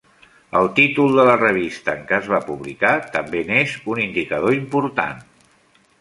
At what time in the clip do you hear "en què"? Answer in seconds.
1.93-2.17